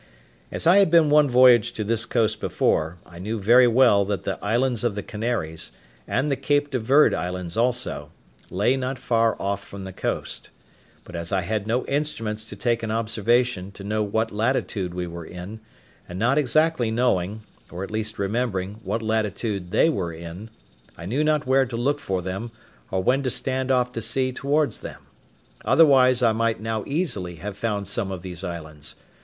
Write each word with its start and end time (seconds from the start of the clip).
As 0.51 0.65
I 0.65 0.77
had 0.77 0.89
been 0.89 1.11
one 1.11 1.29
voyage 1.29 1.73
to 1.73 1.83
this 1.83 2.07
coast 2.07 2.41
before, 2.41 2.97
I 3.05 3.19
knew 3.19 3.39
very 3.39 3.67
well 3.67 4.03
that 4.05 4.23
the 4.23 4.43
islands 4.43 4.83
of 4.83 4.95
the 4.95 5.03
Canaries, 5.03 5.71
and 6.07 6.31
the 6.31 6.35
Cape 6.35 6.71
de 6.71 6.79
Verde 6.79 7.15
Islands 7.15 7.55
also, 7.55 8.09
lay 8.49 8.75
not 8.75 8.97
far 8.97 9.39
off 9.39 9.63
from 9.63 9.83
the 9.83 9.93
coast. 9.93 10.49
But 11.03 11.15
as 11.15 11.31
I 11.31 11.41
had 11.41 11.67
no 11.67 11.85
instruments 11.85 12.45
to 12.45 12.55
take 12.55 12.81
an 12.81 12.89
observation 12.89 13.69
to 13.73 13.83
know 13.83 14.01
what 14.01 14.31
latitude 14.31 14.95
we 14.95 15.05
were 15.05 15.23
in, 15.23 15.59
and 16.09 16.17
not 16.17 16.39
exactly 16.39 16.89
knowing, 16.89 17.43
or 17.69 17.83
at 17.83 17.91
least 17.91 18.17
remembering, 18.17 18.79
what 18.83 19.03
latitude 19.03 19.69
they 19.69 19.87
were 19.87 20.11
in, 20.11 20.49
I 20.97 21.05
knew 21.05 21.23
not 21.23 21.45
where 21.45 21.67
to 21.67 21.77
look 21.77 21.99
for 21.99 22.23
them, 22.23 22.49
or 22.89 23.03
when 23.03 23.21
to 23.21 23.29
stand 23.29 23.69
off 23.69 23.91
to 23.91 24.01
sea 24.01 24.31
towards 24.31 24.79
them; 24.79 25.03
otherwise 25.63 26.23
I 26.23 26.31
might 26.31 26.59
now 26.59 26.83
easily 26.87 27.35
have 27.35 27.55
found 27.55 27.87
some 27.87 28.09
of 28.11 28.23
these 28.23 28.43
islands. 28.43 28.95